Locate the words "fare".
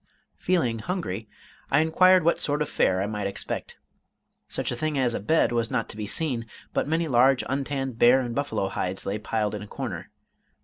2.69-3.03